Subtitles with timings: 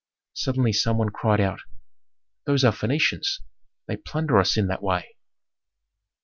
[0.33, 1.59] Suddenly some one cried out,
[2.45, 3.41] "Those are Phœnicians!
[3.85, 5.15] They plunder us in that way."